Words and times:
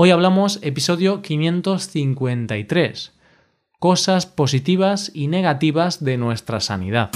Hoy 0.00 0.12
hablamos 0.12 0.60
episodio 0.62 1.22
553. 1.22 3.12
Cosas 3.80 4.26
positivas 4.26 5.10
y 5.12 5.26
negativas 5.26 6.04
de 6.04 6.16
nuestra 6.16 6.60
sanidad. 6.60 7.10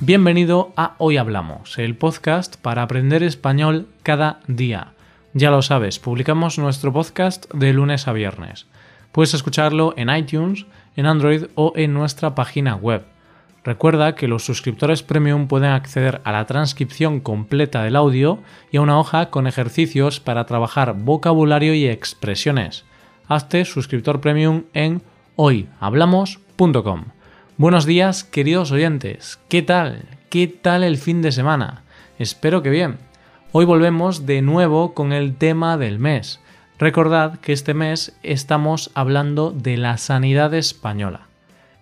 Bienvenido 0.00 0.74
a 0.76 0.96
Hoy 0.98 1.16
Hablamos, 1.16 1.78
el 1.78 1.96
podcast 1.96 2.56
para 2.56 2.82
aprender 2.82 3.22
español 3.22 3.88
cada 4.02 4.40
día. 4.48 4.92
Ya 5.32 5.50
lo 5.50 5.62
sabes, 5.62 5.98
publicamos 5.98 6.58
nuestro 6.58 6.92
podcast 6.92 7.50
de 7.54 7.72
lunes 7.72 8.06
a 8.06 8.12
viernes. 8.12 8.66
Puedes 9.12 9.32
escucharlo 9.32 9.94
en 9.96 10.14
iTunes, 10.14 10.66
en 10.94 11.06
Android 11.06 11.44
o 11.54 11.72
en 11.74 11.94
nuestra 11.94 12.34
página 12.34 12.76
web 12.76 13.13
Recuerda 13.64 14.14
que 14.14 14.28
los 14.28 14.44
suscriptores 14.44 15.02
premium 15.02 15.48
pueden 15.48 15.70
acceder 15.70 16.20
a 16.24 16.32
la 16.32 16.44
transcripción 16.44 17.20
completa 17.20 17.82
del 17.82 17.96
audio 17.96 18.40
y 18.70 18.76
a 18.76 18.82
una 18.82 18.98
hoja 18.98 19.30
con 19.30 19.46
ejercicios 19.46 20.20
para 20.20 20.44
trabajar 20.44 20.94
vocabulario 20.94 21.72
y 21.72 21.86
expresiones. 21.86 22.84
Hazte 23.26 23.64
suscriptor 23.64 24.20
premium 24.20 24.64
en 24.74 25.00
hoyhablamos.com. 25.36 27.04
Buenos 27.56 27.86
días, 27.86 28.22
queridos 28.22 28.70
oyentes. 28.70 29.40
¿Qué 29.48 29.62
tal? 29.62 30.08
¿Qué 30.28 30.46
tal 30.46 30.84
el 30.84 30.98
fin 30.98 31.22
de 31.22 31.32
semana? 31.32 31.84
Espero 32.18 32.62
que 32.62 32.68
bien. 32.68 32.98
Hoy 33.52 33.64
volvemos 33.64 34.26
de 34.26 34.42
nuevo 34.42 34.92
con 34.92 35.14
el 35.14 35.36
tema 35.36 35.78
del 35.78 35.98
mes. 35.98 36.38
Recordad 36.78 37.38
que 37.38 37.54
este 37.54 37.72
mes 37.72 38.14
estamos 38.22 38.90
hablando 38.94 39.52
de 39.52 39.78
la 39.78 39.96
sanidad 39.96 40.52
española. 40.52 41.28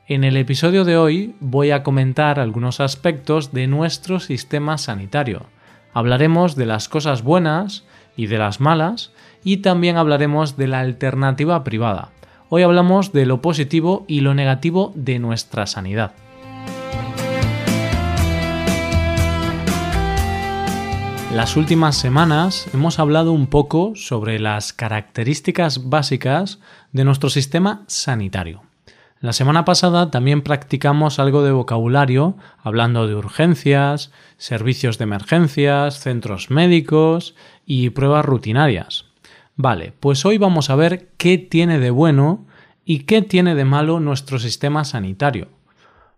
En 0.09 0.25
el 0.25 0.37
episodio 0.37 0.85
de 0.85 0.97
hoy 0.97 1.37
voy 1.39 1.71
a 1.71 1.85
comentar 1.85 2.41
algunos 2.41 2.81
aspectos 2.81 3.53
de 3.53 3.69
nuestro 3.69 4.19
sistema 4.19 4.77
sanitario. 4.77 5.47
Hablaremos 5.95 6.57
de 6.57 6.67
las 6.67 6.89
cosas 6.89 7.23
buenas 7.23 7.85
y 8.17 8.27
de 8.27 8.37
las 8.37 8.61
malas 8.61 9.13
y 9.45 9.59
también 9.59 9.97
hablaremos 9.97 10.57
de 10.57 10.67
la 10.67 10.81
alternativa 10.81 11.63
privada. 11.63 12.11
Hoy 12.49 12.63
hablamos 12.63 13.13
de 13.13 13.27
lo 13.27 13.41
positivo 13.41 14.05
y 14.09 14.23
lo 14.23 14.35
negativo 14.35 14.93
de 14.97 15.21
nuestra 15.21 15.67
sanidad. 15.67 16.13
Las 21.33 21.57
últimas 21.57 21.97
semanas 21.97 22.67
hemos 22.75 22.99
hablado 22.99 23.31
un 23.33 23.47
poco 23.47 23.93
sobre 23.95 24.41
las 24.41 24.73
características 24.73 25.89
básicas 25.89 26.59
de 26.91 27.05
nuestro 27.05 27.31
sistema 27.31 27.85
sanitario. 27.87 28.72
La 29.23 29.33
semana 29.33 29.65
pasada 29.65 30.11
también 30.11 30.43
practicamos 30.43 31.21
algo 31.21 31.45
de 31.45 31.53
vocabulario 31.53 32.37
hablando 32.59 33.07
de 33.07 33.15
urgencias, 33.15 34.11
servicios 34.37 34.99
de 34.99 35.05
emergencias, 35.05 36.01
centros 36.01 36.51
médicos 36.51 37.37
y 37.65 37.91
pruebas 37.91 38.25
rutinarias. 38.25 39.05
Vale, 39.55 39.93
pues 40.01 40.27
hoy 40.27 40.39
vamos 40.39 40.71
a 40.71 40.75
ver 40.75 41.11
qué 41.19 41.39
tiene 41.39 41.79
de 41.79 41.91
bueno 41.91 42.47
y 42.85 43.05
qué 43.05 43.23
tiene 43.23 43.55
de 43.55 43.65
malo 43.65 44.01
nuestro 44.01 44.41
sistema 44.41 44.85
sanitario. 44.85 45.51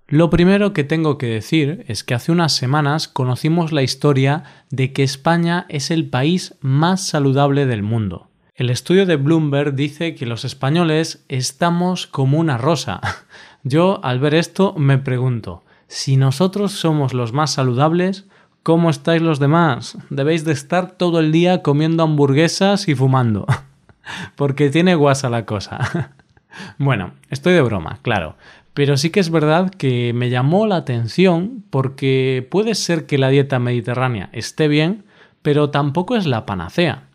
Lo 0.08 0.30
primero 0.30 0.72
que 0.72 0.82
tengo 0.82 1.19
que 1.19 1.27
decir 1.27 1.84
es 1.88 2.05
que 2.05 2.14
hace 2.14 2.32
unas 2.32 2.55
semanas 2.55 3.06
conocimos 3.06 3.70
la 3.70 3.82
historia 3.82 4.44
de 4.70 4.94
que 4.94 5.02
España 5.02 5.66
es 5.69 5.91
el 5.91 6.08
país 6.08 6.55
más 6.62 7.06
saludable 7.06 7.66
del 7.66 7.82
mundo. 7.82 8.30
El 8.56 8.70
estudio 8.70 9.05
de 9.05 9.16
Bloomberg 9.16 9.74
dice 9.74 10.14
que 10.14 10.27
los 10.27 10.44
españoles 10.44 11.24
estamos 11.28 12.06
como 12.06 12.38
una 12.38 12.56
rosa. 12.56 13.00
Yo, 13.64 13.98
al 14.05 14.20
ver 14.20 14.33
esto, 14.34 14.74
me 14.78 14.97
pregunto, 14.97 15.64
si 15.88 16.16
nosotros 16.16 16.70
somos 16.70 17.14
los 17.14 17.32
más 17.32 17.52
saludables, 17.52 18.28
¿cómo 18.62 18.91
estáis 18.91 19.22
los 19.22 19.41
demás? 19.41 19.98
Debéis 20.08 20.44
de 20.44 20.52
estar 20.52 20.92
todo 20.92 21.19
el 21.19 21.32
día 21.32 21.62
comiendo 21.62 22.05
hamburguesas 22.05 22.86
y 22.86 22.94
fumando. 22.94 23.44
Porque 24.36 24.71
tiene 24.71 24.94
guasa 24.94 25.28
la 25.28 25.47
cosa. 25.47 26.12
bueno, 26.78 27.15
estoy 27.31 27.54
de 27.54 27.62
broma, 27.62 27.98
claro. 28.03 28.36
Pero 28.72 28.97
sí 28.97 29.10
que 29.10 29.19
es 29.19 29.31
verdad 29.31 29.69
que 29.71 30.12
me 30.15 30.31
llamó 30.31 30.69
la 30.69 30.76
atención 30.76 31.65
porque 31.71 32.47
puede 32.50 32.76
ser 32.76 33.06
que 33.06 33.19
la 33.19 33.31
dieta 33.31 33.59
mediterránea 33.59 34.31
esté 34.32 34.69
bien, 34.69 35.04
pero 35.42 35.71
tampoco 35.71 36.15
es 36.15 36.26
la 36.26 36.47
panacea. 36.47 37.09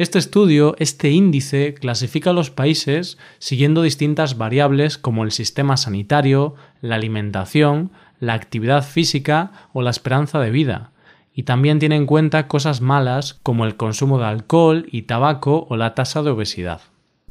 Este 0.00 0.18
estudio, 0.18 0.76
este 0.78 1.10
índice, 1.10 1.74
clasifica 1.74 2.30
a 2.30 2.32
los 2.32 2.48
países 2.48 3.18
siguiendo 3.38 3.82
distintas 3.82 4.38
variables 4.38 4.96
como 4.96 5.24
el 5.24 5.30
sistema 5.30 5.76
sanitario, 5.76 6.54
la 6.80 6.94
alimentación, 6.94 7.90
la 8.18 8.32
actividad 8.32 8.82
física 8.82 9.68
o 9.74 9.82
la 9.82 9.90
esperanza 9.90 10.40
de 10.40 10.50
vida, 10.50 10.92
y 11.34 11.42
también 11.42 11.78
tiene 11.78 11.96
en 11.96 12.06
cuenta 12.06 12.48
cosas 12.48 12.80
malas 12.80 13.40
como 13.42 13.66
el 13.66 13.76
consumo 13.76 14.18
de 14.18 14.24
alcohol 14.24 14.86
y 14.90 15.02
tabaco 15.02 15.66
o 15.68 15.76
la 15.76 15.94
tasa 15.94 16.22
de 16.22 16.30
obesidad. 16.30 16.80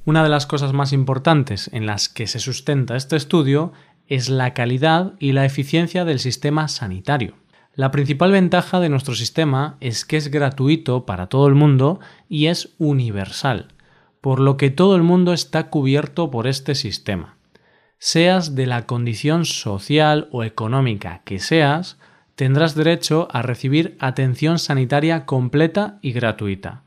Una 0.05 0.21
de 0.21 0.29
las 0.29 0.45
cosas 0.45 0.71
más 0.71 0.93
importantes 0.93 1.71
en 1.73 1.87
las 1.87 2.07
que 2.07 2.27
se 2.27 2.37
sustenta 2.37 2.95
este 2.95 3.15
estudio 3.15 3.73
es 4.05 4.29
la 4.29 4.53
calidad 4.53 5.13
y 5.17 5.31
la 5.31 5.43
eficiencia 5.43 6.05
del 6.05 6.19
sistema 6.19 6.67
sanitario. 6.67 7.33
La 7.75 7.91
principal 7.91 8.31
ventaja 8.31 8.79
de 8.79 8.89
nuestro 8.89 9.15
sistema 9.15 9.77
es 9.79 10.03
que 10.03 10.17
es 10.17 10.29
gratuito 10.29 11.05
para 11.05 11.27
todo 11.27 11.47
el 11.47 11.55
mundo 11.55 11.99
y 12.27 12.47
es 12.47 12.75
universal, 12.77 13.67
por 14.21 14.39
lo 14.39 14.57
que 14.57 14.69
todo 14.69 14.95
el 14.95 15.03
mundo 15.03 15.33
está 15.33 15.69
cubierto 15.69 16.29
por 16.31 16.47
este 16.47 16.75
sistema. 16.75 17.37
Seas 17.97 18.55
de 18.55 18.65
la 18.65 18.85
condición 18.85 19.45
social 19.45 20.29
o 20.31 20.43
económica 20.43 21.21
que 21.25 21.39
seas, 21.39 21.97
tendrás 22.35 22.73
derecho 22.73 23.27
a 23.31 23.41
recibir 23.41 23.97
atención 23.99 24.59
sanitaria 24.59 25.25
completa 25.25 25.99
y 26.01 26.13
gratuita. 26.13 26.83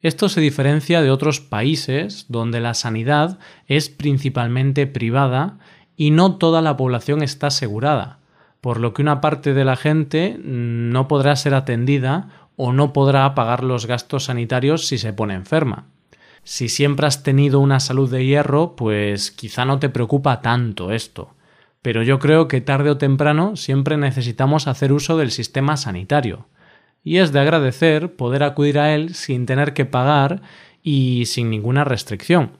Esto 0.00 0.30
se 0.30 0.40
diferencia 0.40 1.02
de 1.02 1.10
otros 1.10 1.40
países 1.40 2.24
donde 2.28 2.60
la 2.60 2.72
sanidad 2.72 3.38
es 3.66 3.90
principalmente 3.90 4.86
privada 4.86 5.58
y 5.96 6.10
no 6.10 6.36
toda 6.36 6.62
la 6.62 6.78
población 6.78 7.22
está 7.22 7.48
asegurada, 7.48 8.19
por 8.60 8.78
lo 8.78 8.92
que 8.92 9.02
una 9.02 9.20
parte 9.20 9.54
de 9.54 9.64
la 9.64 9.76
gente 9.76 10.38
no 10.42 11.08
podrá 11.08 11.36
ser 11.36 11.54
atendida 11.54 12.48
o 12.56 12.72
no 12.72 12.92
podrá 12.92 13.34
pagar 13.34 13.64
los 13.64 13.86
gastos 13.86 14.24
sanitarios 14.24 14.86
si 14.86 14.98
se 14.98 15.12
pone 15.12 15.34
enferma. 15.34 15.86
Si 16.42 16.68
siempre 16.68 17.06
has 17.06 17.22
tenido 17.22 17.60
una 17.60 17.80
salud 17.80 18.10
de 18.10 18.24
hierro, 18.24 18.76
pues 18.76 19.30
quizá 19.30 19.64
no 19.64 19.78
te 19.78 19.88
preocupa 19.88 20.40
tanto 20.42 20.92
esto. 20.92 21.34
Pero 21.82 22.02
yo 22.02 22.18
creo 22.18 22.48
que 22.48 22.60
tarde 22.60 22.90
o 22.90 22.98
temprano 22.98 23.56
siempre 23.56 23.96
necesitamos 23.96 24.66
hacer 24.66 24.92
uso 24.92 25.16
del 25.16 25.30
sistema 25.30 25.76
sanitario. 25.76 26.46
Y 27.02 27.18
es 27.18 27.32
de 27.32 27.40
agradecer 27.40 28.14
poder 28.14 28.42
acudir 28.42 28.78
a 28.78 28.94
él 28.94 29.14
sin 29.14 29.46
tener 29.46 29.72
que 29.72 29.86
pagar 29.86 30.42
y 30.82 31.24
sin 31.26 31.48
ninguna 31.48 31.84
restricción. 31.84 32.52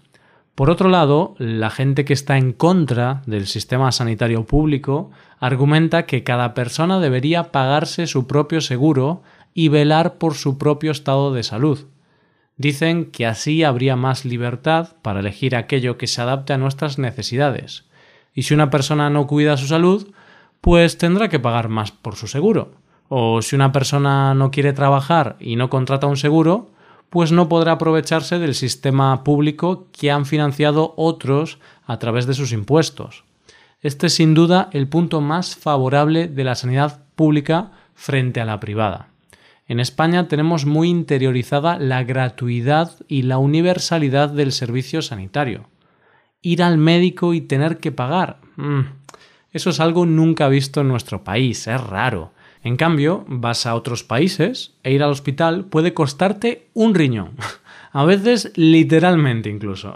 Por 0.60 0.68
otro 0.68 0.90
lado, 0.90 1.36
la 1.38 1.70
gente 1.70 2.04
que 2.04 2.12
está 2.12 2.36
en 2.36 2.52
contra 2.52 3.22
del 3.24 3.46
sistema 3.46 3.92
sanitario 3.92 4.44
público 4.44 5.10
argumenta 5.38 6.04
que 6.04 6.22
cada 6.22 6.52
persona 6.52 7.00
debería 7.00 7.44
pagarse 7.44 8.06
su 8.06 8.26
propio 8.26 8.60
seguro 8.60 9.22
y 9.54 9.68
velar 9.68 10.18
por 10.18 10.34
su 10.34 10.58
propio 10.58 10.92
estado 10.92 11.32
de 11.32 11.44
salud. 11.44 11.86
Dicen 12.58 13.06
que 13.06 13.24
así 13.24 13.64
habría 13.64 13.96
más 13.96 14.26
libertad 14.26 14.96
para 15.00 15.20
elegir 15.20 15.56
aquello 15.56 15.96
que 15.96 16.06
se 16.06 16.20
adapte 16.20 16.52
a 16.52 16.58
nuestras 16.58 16.98
necesidades. 16.98 17.86
Y 18.34 18.42
si 18.42 18.52
una 18.52 18.68
persona 18.68 19.08
no 19.08 19.26
cuida 19.26 19.56
su 19.56 19.66
salud, 19.66 20.12
pues 20.60 20.98
tendrá 20.98 21.30
que 21.30 21.40
pagar 21.40 21.70
más 21.70 21.90
por 21.90 22.16
su 22.16 22.26
seguro. 22.26 22.72
O 23.08 23.40
si 23.40 23.56
una 23.56 23.72
persona 23.72 24.34
no 24.34 24.50
quiere 24.50 24.74
trabajar 24.74 25.36
y 25.40 25.56
no 25.56 25.70
contrata 25.70 26.06
un 26.06 26.18
seguro, 26.18 26.68
pues 27.10 27.32
no 27.32 27.48
podrá 27.48 27.72
aprovecharse 27.72 28.38
del 28.38 28.54
sistema 28.54 29.22
público 29.24 29.88
que 29.92 30.10
han 30.10 30.24
financiado 30.24 30.94
otros 30.96 31.58
a 31.84 31.98
través 31.98 32.26
de 32.26 32.34
sus 32.34 32.52
impuestos. 32.52 33.24
Este 33.82 34.06
es 34.06 34.14
sin 34.14 34.34
duda 34.34 34.70
el 34.72 34.88
punto 34.88 35.20
más 35.20 35.56
favorable 35.56 36.28
de 36.28 36.44
la 36.44 36.54
sanidad 36.54 37.02
pública 37.16 37.72
frente 37.94 38.40
a 38.40 38.44
la 38.44 38.60
privada. 38.60 39.08
En 39.66 39.80
España 39.80 40.28
tenemos 40.28 40.66
muy 40.66 40.88
interiorizada 40.88 41.78
la 41.78 42.02
gratuidad 42.04 42.92
y 43.08 43.22
la 43.22 43.38
universalidad 43.38 44.28
del 44.28 44.52
servicio 44.52 45.02
sanitario. 45.02 45.68
Ir 46.42 46.62
al 46.62 46.76
médico 46.76 47.34
y 47.34 47.40
tener 47.40 47.78
que 47.78 47.92
pagar. 47.92 48.38
Mm, 48.56 48.80
eso 49.52 49.70
es 49.70 49.80
algo 49.80 50.06
nunca 50.06 50.48
visto 50.48 50.80
en 50.80 50.88
nuestro 50.88 51.24
país, 51.24 51.66
es 51.66 51.80
raro. 51.80 52.32
En 52.62 52.76
cambio, 52.76 53.24
vas 53.26 53.66
a 53.66 53.74
otros 53.74 54.04
países 54.04 54.74
e 54.82 54.92
ir 54.92 55.02
al 55.02 55.10
hospital 55.10 55.64
puede 55.64 55.94
costarte 55.94 56.68
un 56.74 56.94
riñón. 56.94 57.32
A 57.92 58.04
veces 58.04 58.52
literalmente 58.54 59.48
incluso. 59.48 59.94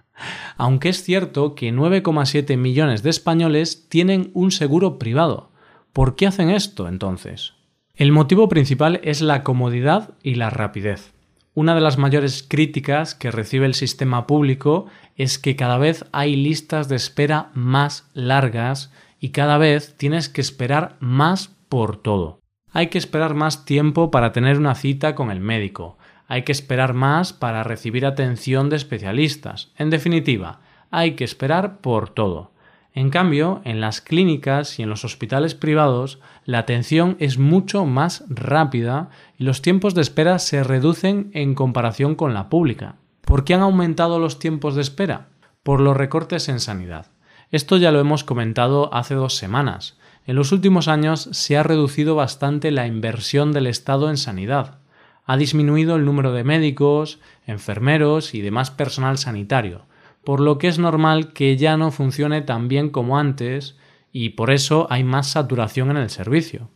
Aunque 0.56 0.88
es 0.88 1.02
cierto 1.02 1.54
que 1.54 1.72
9,7 1.72 2.56
millones 2.56 3.02
de 3.02 3.10
españoles 3.10 3.88
tienen 3.88 4.30
un 4.32 4.50
seguro 4.50 4.98
privado. 4.98 5.50
¿Por 5.92 6.16
qué 6.16 6.26
hacen 6.26 6.50
esto 6.50 6.88
entonces? 6.88 7.54
El 7.94 8.12
motivo 8.12 8.48
principal 8.48 9.00
es 9.02 9.20
la 9.20 9.42
comodidad 9.42 10.14
y 10.22 10.36
la 10.36 10.50
rapidez. 10.50 11.12
Una 11.54 11.74
de 11.74 11.80
las 11.80 11.96
mayores 11.96 12.44
críticas 12.46 13.14
que 13.14 13.30
recibe 13.30 13.64
el 13.64 13.74
sistema 13.74 14.26
público 14.26 14.86
es 15.16 15.38
que 15.38 15.56
cada 15.56 15.78
vez 15.78 16.04
hay 16.12 16.36
listas 16.36 16.88
de 16.88 16.96
espera 16.96 17.50
más 17.54 18.10
largas 18.12 18.92
y 19.20 19.30
cada 19.30 19.56
vez 19.56 19.94
tienes 19.96 20.28
que 20.28 20.42
esperar 20.42 20.96
más 21.00 21.55
por 21.68 21.96
todo. 21.96 22.40
Hay 22.72 22.88
que 22.88 22.98
esperar 22.98 23.34
más 23.34 23.64
tiempo 23.64 24.10
para 24.10 24.32
tener 24.32 24.58
una 24.58 24.74
cita 24.74 25.14
con 25.14 25.30
el 25.30 25.40
médico, 25.40 25.96
hay 26.28 26.42
que 26.42 26.52
esperar 26.52 26.92
más 26.92 27.32
para 27.32 27.62
recibir 27.62 28.04
atención 28.04 28.68
de 28.68 28.76
especialistas. 28.76 29.72
En 29.76 29.90
definitiva, 29.90 30.60
hay 30.90 31.12
que 31.12 31.24
esperar 31.24 31.78
por 31.78 32.08
todo. 32.08 32.50
En 32.94 33.10
cambio, 33.10 33.60
en 33.64 33.80
las 33.80 34.00
clínicas 34.00 34.78
y 34.78 34.82
en 34.82 34.88
los 34.88 35.04
hospitales 35.04 35.54
privados, 35.54 36.18
la 36.44 36.58
atención 36.58 37.16
es 37.20 37.38
mucho 37.38 37.84
más 37.84 38.24
rápida 38.28 39.10
y 39.38 39.44
los 39.44 39.60
tiempos 39.60 39.94
de 39.94 40.00
espera 40.00 40.38
se 40.38 40.64
reducen 40.64 41.30
en 41.34 41.54
comparación 41.54 42.14
con 42.14 42.32
la 42.32 42.48
pública. 42.48 42.96
¿Por 43.20 43.44
qué 43.44 43.54
han 43.54 43.60
aumentado 43.60 44.18
los 44.18 44.38
tiempos 44.38 44.74
de 44.74 44.82
espera? 44.82 45.28
Por 45.62 45.80
los 45.80 45.96
recortes 45.96 46.48
en 46.48 46.58
sanidad. 46.58 47.06
Esto 47.50 47.76
ya 47.76 47.92
lo 47.92 48.00
hemos 48.00 48.24
comentado 48.24 48.92
hace 48.94 49.14
dos 49.14 49.36
semanas. 49.36 49.98
En 50.26 50.36
los 50.36 50.52
últimos 50.52 50.88
años 50.88 51.28
se 51.32 51.56
ha 51.56 51.62
reducido 51.62 52.14
bastante 52.14 52.70
la 52.70 52.86
inversión 52.86 53.52
del 53.52 53.66
Estado 53.66 54.10
en 54.10 54.16
sanidad 54.16 54.78
ha 55.26 55.36
disminuido 55.36 55.96
el 55.96 56.04
número 56.04 56.32
de 56.32 56.44
médicos, 56.44 57.18
enfermeros 57.46 58.32
y 58.34 58.40
demás 58.40 58.70
personal 58.70 59.18
sanitario, 59.18 59.82
por 60.24 60.40
lo 60.40 60.58
que 60.58 60.68
es 60.68 60.78
normal 60.78 61.32
que 61.32 61.56
ya 61.56 61.76
no 61.76 61.90
funcione 61.90 62.42
tan 62.42 62.68
bien 62.68 62.90
como 62.90 63.18
antes 63.18 63.76
y 64.12 64.30
por 64.30 64.50
eso 64.50 64.86
hay 64.88 65.02
más 65.04 65.30
saturación 65.30 65.90
en 65.90 65.96
el 65.96 66.10
servicio. 66.10 66.70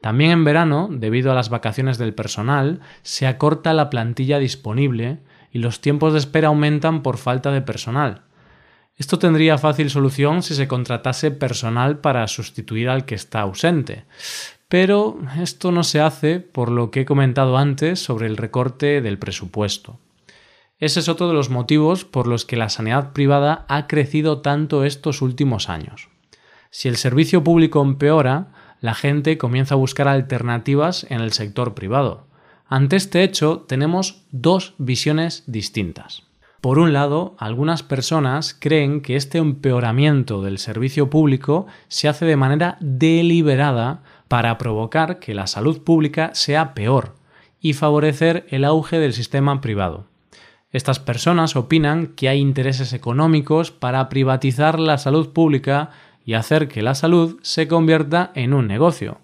También 0.00 0.30
en 0.32 0.44
verano, 0.44 0.88
debido 0.90 1.30
a 1.30 1.34
las 1.34 1.48
vacaciones 1.48 1.98
del 1.98 2.14
personal, 2.14 2.80
se 3.02 3.26
acorta 3.26 3.74
la 3.74 3.88
plantilla 3.88 4.38
disponible 4.38 5.20
y 5.52 5.58
los 5.58 5.80
tiempos 5.80 6.14
de 6.14 6.18
espera 6.18 6.48
aumentan 6.48 7.02
por 7.02 7.18
falta 7.18 7.52
de 7.52 7.60
personal. 7.60 8.22
Esto 8.96 9.18
tendría 9.18 9.58
fácil 9.58 9.90
solución 9.90 10.42
si 10.42 10.54
se 10.54 10.68
contratase 10.68 11.30
personal 11.30 11.98
para 11.98 12.26
sustituir 12.28 12.88
al 12.88 13.04
que 13.04 13.14
está 13.14 13.40
ausente, 13.40 14.04
pero 14.68 15.18
esto 15.40 15.72
no 15.72 15.82
se 15.84 16.00
hace 16.00 16.40
por 16.40 16.70
lo 16.70 16.90
que 16.90 17.02
he 17.02 17.04
comentado 17.04 17.56
antes 17.56 18.02
sobre 18.02 18.26
el 18.26 18.36
recorte 18.36 19.00
del 19.00 19.18
presupuesto. 19.18 19.98
Ese 20.78 21.00
es 21.00 21.08
otro 21.08 21.28
de 21.28 21.34
los 21.34 21.48
motivos 21.48 22.04
por 22.04 22.26
los 22.26 22.44
que 22.44 22.56
la 22.56 22.68
sanidad 22.68 23.12
privada 23.12 23.64
ha 23.68 23.86
crecido 23.86 24.40
tanto 24.40 24.84
estos 24.84 25.22
últimos 25.22 25.68
años. 25.68 26.08
Si 26.70 26.88
el 26.88 26.96
servicio 26.96 27.44
público 27.44 27.82
empeora, 27.82 28.48
la 28.80 28.94
gente 28.94 29.38
comienza 29.38 29.74
a 29.74 29.78
buscar 29.78 30.08
alternativas 30.08 31.06
en 31.08 31.20
el 31.20 31.32
sector 31.32 31.74
privado. 31.74 32.26
Ante 32.66 32.96
este 32.96 33.22
hecho 33.22 33.64
tenemos 33.68 34.24
dos 34.32 34.74
visiones 34.78 35.44
distintas. 35.46 36.24
Por 36.62 36.78
un 36.78 36.92
lado, 36.92 37.34
algunas 37.38 37.82
personas 37.82 38.56
creen 38.56 39.00
que 39.00 39.16
este 39.16 39.38
empeoramiento 39.38 40.42
del 40.42 40.58
servicio 40.58 41.10
público 41.10 41.66
se 41.88 42.08
hace 42.08 42.24
de 42.24 42.36
manera 42.36 42.76
deliberada 42.78 44.04
para 44.28 44.58
provocar 44.58 45.18
que 45.18 45.34
la 45.34 45.48
salud 45.48 45.82
pública 45.82 46.30
sea 46.34 46.72
peor 46.72 47.16
y 47.60 47.72
favorecer 47.72 48.46
el 48.48 48.64
auge 48.64 49.00
del 49.00 49.12
sistema 49.12 49.60
privado. 49.60 50.06
Estas 50.70 51.00
personas 51.00 51.56
opinan 51.56 52.06
que 52.14 52.28
hay 52.28 52.38
intereses 52.38 52.92
económicos 52.92 53.72
para 53.72 54.08
privatizar 54.08 54.78
la 54.78 54.98
salud 54.98 55.32
pública 55.32 55.90
y 56.24 56.34
hacer 56.34 56.68
que 56.68 56.82
la 56.82 56.94
salud 56.94 57.40
se 57.42 57.66
convierta 57.66 58.30
en 58.36 58.54
un 58.54 58.68
negocio. 58.68 59.18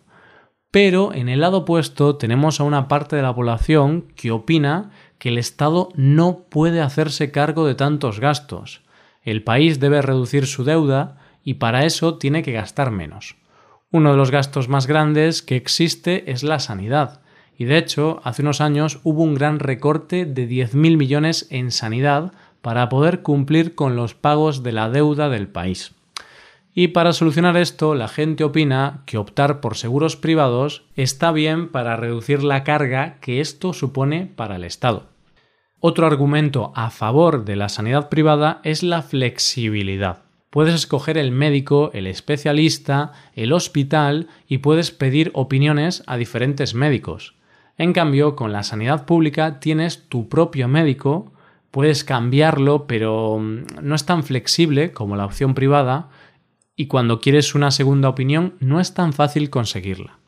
Pero 0.72 1.14
en 1.14 1.28
el 1.28 1.40
lado 1.40 1.58
opuesto 1.58 2.16
tenemos 2.16 2.60
a 2.60 2.64
una 2.64 2.88
parte 2.88 3.16
de 3.16 3.22
la 3.22 3.34
población 3.34 4.08
que 4.16 4.32
opina 4.32 4.90
que 5.18 5.30
el 5.30 5.38
Estado 5.38 5.88
no 5.94 6.44
puede 6.48 6.80
hacerse 6.80 7.30
cargo 7.30 7.66
de 7.66 7.74
tantos 7.74 8.20
gastos. 8.20 8.82
El 9.22 9.42
país 9.42 9.80
debe 9.80 10.02
reducir 10.02 10.46
su 10.46 10.64
deuda 10.64 11.18
y 11.44 11.54
para 11.54 11.84
eso 11.84 12.18
tiene 12.18 12.42
que 12.42 12.52
gastar 12.52 12.90
menos. 12.90 13.36
Uno 13.90 14.10
de 14.10 14.16
los 14.16 14.30
gastos 14.30 14.68
más 14.68 14.86
grandes 14.86 15.42
que 15.42 15.56
existe 15.56 16.30
es 16.30 16.42
la 16.42 16.58
sanidad. 16.58 17.22
Y 17.56 17.64
de 17.64 17.78
hecho, 17.78 18.20
hace 18.22 18.42
unos 18.42 18.60
años 18.60 19.00
hubo 19.02 19.22
un 19.22 19.34
gran 19.34 19.58
recorte 19.58 20.24
de 20.24 20.48
10.000 20.48 20.96
millones 20.96 21.46
en 21.50 21.70
sanidad 21.70 22.32
para 22.60 22.88
poder 22.88 23.22
cumplir 23.22 23.74
con 23.74 23.96
los 23.96 24.14
pagos 24.14 24.62
de 24.62 24.72
la 24.72 24.90
deuda 24.90 25.28
del 25.28 25.48
país. 25.48 25.94
Y 26.74 26.88
para 26.88 27.12
solucionar 27.12 27.56
esto, 27.56 27.94
la 27.94 28.08
gente 28.08 28.44
opina 28.44 29.02
que 29.06 29.18
optar 29.18 29.60
por 29.60 29.76
seguros 29.76 30.16
privados 30.16 30.84
está 30.94 31.32
bien 31.32 31.68
para 31.68 31.96
reducir 31.96 32.42
la 32.42 32.62
carga 32.62 33.18
que 33.20 33.40
esto 33.40 33.72
supone 33.72 34.26
para 34.26 34.56
el 34.56 34.64
Estado. 34.64 35.08
Otro 35.80 36.06
argumento 36.06 36.72
a 36.74 36.90
favor 36.90 37.44
de 37.44 37.56
la 37.56 37.68
sanidad 37.68 38.08
privada 38.08 38.60
es 38.64 38.82
la 38.82 39.02
flexibilidad. 39.02 40.22
Puedes 40.50 40.74
escoger 40.74 41.18
el 41.18 41.30
médico, 41.30 41.90
el 41.92 42.06
especialista, 42.06 43.12
el 43.34 43.52
hospital 43.52 44.28
y 44.48 44.58
puedes 44.58 44.90
pedir 44.90 45.30
opiniones 45.34 46.02
a 46.06 46.16
diferentes 46.16 46.74
médicos. 46.74 47.34
En 47.76 47.92
cambio, 47.92 48.34
con 48.34 48.52
la 48.52 48.62
sanidad 48.64 49.04
pública 49.04 49.60
tienes 49.60 50.08
tu 50.08 50.28
propio 50.28 50.66
médico, 50.66 51.32
puedes 51.70 52.02
cambiarlo, 52.02 52.86
pero 52.86 53.38
mm, 53.38 53.64
no 53.82 53.94
es 53.94 54.04
tan 54.04 54.24
flexible 54.24 54.92
como 54.92 55.16
la 55.16 55.26
opción 55.26 55.54
privada 55.54 56.08
y 56.78 56.86
cuando 56.86 57.20
quieres 57.20 57.56
una 57.56 57.72
segunda 57.72 58.08
opinión 58.08 58.54
no 58.60 58.78
es 58.78 58.94
tan 58.94 59.12
fácil 59.12 59.50
conseguirla. 59.50 60.20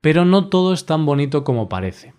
Pero 0.00 0.24
no 0.24 0.48
todo 0.48 0.72
es 0.72 0.86
tan 0.86 1.04
bonito 1.04 1.44
como 1.44 1.68
parece, 1.68 2.14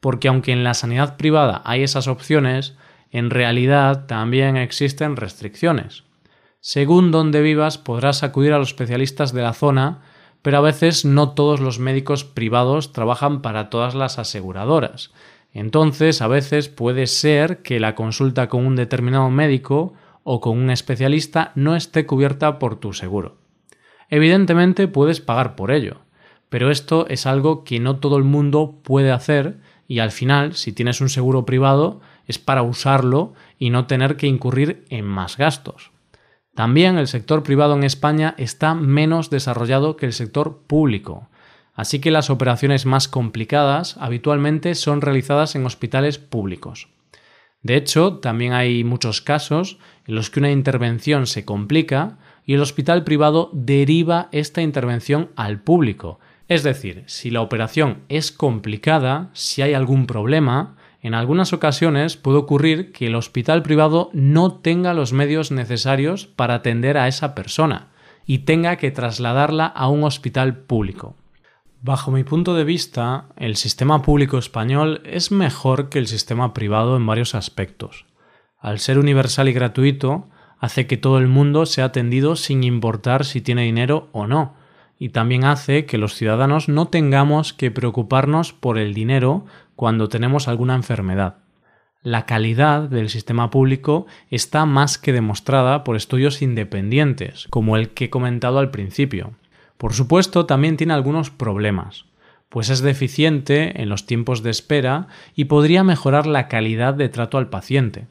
porque 0.00 0.28
aunque 0.28 0.52
en 0.52 0.64
la 0.64 0.74
sanidad 0.74 1.16
privada 1.16 1.62
hay 1.64 1.82
esas 1.82 2.08
opciones, 2.08 2.76
en 3.10 3.30
realidad 3.30 4.04
también 4.04 4.58
existen 4.58 5.16
restricciones. 5.16 6.04
Según 6.60 7.10
donde 7.10 7.40
vivas 7.40 7.78
podrás 7.78 8.22
acudir 8.22 8.52
a 8.52 8.58
los 8.58 8.68
especialistas 8.68 9.32
de 9.32 9.42
la 9.42 9.54
zona, 9.54 10.02
pero 10.42 10.58
a 10.58 10.60
veces 10.60 11.06
no 11.06 11.30
todos 11.30 11.58
los 11.58 11.78
médicos 11.78 12.24
privados 12.24 12.92
trabajan 12.92 13.40
para 13.40 13.70
todas 13.70 13.94
las 13.94 14.18
aseguradoras. 14.18 15.10
Entonces, 15.54 16.20
a 16.20 16.28
veces 16.28 16.68
puede 16.68 17.06
ser 17.06 17.62
que 17.62 17.80
la 17.80 17.94
consulta 17.94 18.50
con 18.50 18.66
un 18.66 18.76
determinado 18.76 19.30
médico 19.30 19.94
o 20.28 20.40
con 20.40 20.58
un 20.58 20.70
especialista 20.70 21.52
no 21.54 21.76
esté 21.76 22.04
cubierta 22.04 22.58
por 22.58 22.80
tu 22.80 22.92
seguro. 22.92 23.36
Evidentemente 24.10 24.88
puedes 24.88 25.20
pagar 25.20 25.54
por 25.54 25.70
ello, 25.70 25.98
pero 26.48 26.72
esto 26.72 27.06
es 27.08 27.26
algo 27.26 27.62
que 27.62 27.78
no 27.78 28.00
todo 28.00 28.18
el 28.18 28.24
mundo 28.24 28.80
puede 28.82 29.12
hacer 29.12 29.60
y 29.86 30.00
al 30.00 30.10
final, 30.10 30.54
si 30.54 30.72
tienes 30.72 31.00
un 31.00 31.10
seguro 31.10 31.46
privado, 31.46 32.00
es 32.26 32.40
para 32.40 32.64
usarlo 32.64 33.34
y 33.56 33.70
no 33.70 33.86
tener 33.86 34.16
que 34.16 34.26
incurrir 34.26 34.84
en 34.90 35.04
más 35.04 35.36
gastos. 35.36 35.92
También 36.56 36.98
el 36.98 37.06
sector 37.06 37.44
privado 37.44 37.76
en 37.76 37.84
España 37.84 38.34
está 38.36 38.74
menos 38.74 39.30
desarrollado 39.30 39.96
que 39.96 40.06
el 40.06 40.12
sector 40.12 40.62
público, 40.66 41.28
así 41.72 42.00
que 42.00 42.10
las 42.10 42.30
operaciones 42.30 42.84
más 42.84 43.06
complicadas 43.06 43.96
habitualmente 43.98 44.74
son 44.74 45.02
realizadas 45.02 45.54
en 45.54 45.64
hospitales 45.66 46.18
públicos. 46.18 46.88
De 47.66 47.74
hecho, 47.74 48.18
también 48.18 48.52
hay 48.52 48.84
muchos 48.84 49.20
casos 49.20 49.78
en 50.06 50.14
los 50.14 50.30
que 50.30 50.38
una 50.38 50.52
intervención 50.52 51.26
se 51.26 51.44
complica 51.44 52.16
y 52.44 52.54
el 52.54 52.60
hospital 52.60 53.02
privado 53.02 53.50
deriva 53.52 54.28
esta 54.30 54.62
intervención 54.62 55.30
al 55.34 55.60
público. 55.60 56.20
Es 56.46 56.62
decir, 56.62 57.02
si 57.06 57.28
la 57.28 57.40
operación 57.40 58.04
es 58.08 58.30
complicada, 58.30 59.30
si 59.32 59.62
hay 59.62 59.74
algún 59.74 60.06
problema, 60.06 60.76
en 61.02 61.14
algunas 61.14 61.52
ocasiones 61.52 62.16
puede 62.16 62.38
ocurrir 62.38 62.92
que 62.92 63.08
el 63.08 63.16
hospital 63.16 63.64
privado 63.64 64.10
no 64.12 64.54
tenga 64.54 64.94
los 64.94 65.12
medios 65.12 65.50
necesarios 65.50 66.28
para 66.28 66.54
atender 66.54 66.96
a 66.96 67.08
esa 67.08 67.34
persona 67.34 67.88
y 68.26 68.38
tenga 68.38 68.76
que 68.76 68.92
trasladarla 68.92 69.66
a 69.66 69.88
un 69.88 70.04
hospital 70.04 70.56
público. 70.56 71.16
Bajo 71.86 72.10
mi 72.10 72.24
punto 72.24 72.56
de 72.56 72.64
vista, 72.64 73.26
el 73.36 73.54
sistema 73.54 74.02
público 74.02 74.38
español 74.38 75.02
es 75.04 75.30
mejor 75.30 75.88
que 75.88 76.00
el 76.00 76.08
sistema 76.08 76.52
privado 76.52 76.96
en 76.96 77.06
varios 77.06 77.36
aspectos. 77.36 78.06
Al 78.58 78.80
ser 78.80 78.98
universal 78.98 79.48
y 79.48 79.52
gratuito, 79.52 80.28
hace 80.58 80.88
que 80.88 80.96
todo 80.96 81.18
el 81.18 81.28
mundo 81.28 81.64
sea 81.64 81.84
atendido 81.84 82.34
sin 82.34 82.64
importar 82.64 83.24
si 83.24 83.40
tiene 83.40 83.62
dinero 83.62 84.08
o 84.10 84.26
no, 84.26 84.56
y 84.98 85.10
también 85.10 85.44
hace 85.44 85.86
que 85.86 85.96
los 85.96 86.14
ciudadanos 86.14 86.68
no 86.68 86.88
tengamos 86.88 87.52
que 87.52 87.70
preocuparnos 87.70 88.52
por 88.52 88.78
el 88.78 88.92
dinero 88.92 89.46
cuando 89.76 90.08
tenemos 90.08 90.48
alguna 90.48 90.74
enfermedad. 90.74 91.36
La 92.02 92.26
calidad 92.26 92.88
del 92.88 93.10
sistema 93.10 93.48
público 93.50 94.06
está 94.28 94.66
más 94.66 94.98
que 94.98 95.12
demostrada 95.12 95.84
por 95.84 95.94
estudios 95.94 96.42
independientes, 96.42 97.46
como 97.48 97.76
el 97.76 97.90
que 97.90 98.06
he 98.06 98.10
comentado 98.10 98.58
al 98.58 98.72
principio. 98.72 99.34
Por 99.76 99.92
supuesto, 99.92 100.46
también 100.46 100.76
tiene 100.76 100.94
algunos 100.94 101.30
problemas, 101.30 102.06
pues 102.48 102.70
es 102.70 102.80
deficiente 102.80 103.82
en 103.82 103.88
los 103.88 104.06
tiempos 104.06 104.42
de 104.42 104.50
espera 104.50 105.08
y 105.34 105.44
podría 105.44 105.84
mejorar 105.84 106.26
la 106.26 106.48
calidad 106.48 106.94
de 106.94 107.08
trato 107.08 107.38
al 107.38 107.48
paciente. 107.48 108.06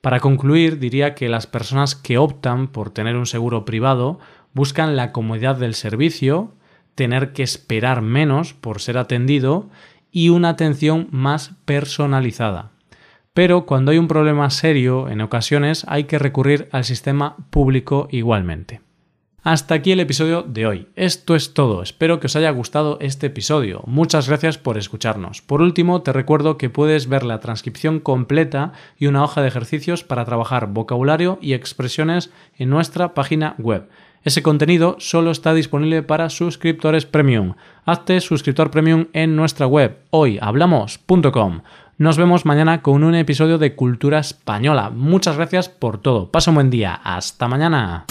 Para 0.00 0.20
concluir, 0.20 0.78
diría 0.78 1.14
que 1.14 1.28
las 1.28 1.46
personas 1.46 1.94
que 1.94 2.16
optan 2.16 2.68
por 2.68 2.90
tener 2.90 3.16
un 3.16 3.26
seguro 3.26 3.64
privado 3.64 4.18
buscan 4.54 4.96
la 4.96 5.12
comodidad 5.12 5.56
del 5.56 5.74
servicio, 5.74 6.54
tener 6.94 7.32
que 7.32 7.42
esperar 7.42 8.00
menos 8.00 8.54
por 8.54 8.80
ser 8.80 8.98
atendido 8.98 9.68
y 10.10 10.28
una 10.28 10.50
atención 10.50 11.08
más 11.10 11.52
personalizada. 11.64 12.70
Pero 13.34 13.64
cuando 13.64 13.92
hay 13.92 13.98
un 13.98 14.08
problema 14.08 14.50
serio, 14.50 15.08
en 15.08 15.20
ocasiones 15.20 15.84
hay 15.88 16.04
que 16.04 16.18
recurrir 16.18 16.68
al 16.72 16.84
sistema 16.84 17.36
público 17.50 18.08
igualmente. 18.10 18.80
Hasta 19.42 19.74
aquí 19.74 19.92
el 19.92 20.00
episodio 20.00 20.42
de 20.42 20.66
hoy. 20.66 20.88
Esto 20.96 21.34
es 21.34 21.54
todo. 21.54 21.82
Espero 21.82 22.20
que 22.20 22.26
os 22.26 22.36
haya 22.36 22.50
gustado 22.50 22.98
este 23.00 23.28
episodio. 23.28 23.82
Muchas 23.86 24.28
gracias 24.28 24.58
por 24.58 24.76
escucharnos. 24.76 25.40
Por 25.40 25.62
último, 25.62 26.02
te 26.02 26.12
recuerdo 26.12 26.58
que 26.58 26.68
puedes 26.68 27.08
ver 27.08 27.24
la 27.24 27.40
transcripción 27.40 28.00
completa 28.00 28.72
y 28.98 29.06
una 29.06 29.24
hoja 29.24 29.40
de 29.40 29.48
ejercicios 29.48 30.04
para 30.04 30.26
trabajar 30.26 30.66
vocabulario 30.66 31.38
y 31.40 31.54
expresiones 31.54 32.30
en 32.58 32.68
nuestra 32.68 33.14
página 33.14 33.54
web. 33.56 33.88
Ese 34.24 34.42
contenido 34.42 34.96
solo 34.98 35.30
está 35.30 35.54
disponible 35.54 36.02
para 36.02 36.28
suscriptores 36.28 37.06
premium. 37.06 37.54
Hazte 37.86 38.20
suscriptor 38.20 38.70
premium 38.70 39.06
en 39.14 39.36
nuestra 39.36 39.66
web 39.66 40.00
hoyhablamos.com. 40.10 41.62
Nos 41.96 42.18
vemos 42.18 42.44
mañana 42.44 42.82
con 42.82 43.04
un 43.04 43.14
episodio 43.14 43.56
de 43.56 43.74
Cultura 43.74 44.18
Española. 44.18 44.90
Muchas 44.90 45.36
gracias 45.36 45.70
por 45.70 45.98
todo. 45.98 46.30
Pasa 46.30 46.50
un 46.50 46.56
buen 46.56 46.70
día. 46.70 47.00
Hasta 47.02 47.48
mañana. 47.48 48.04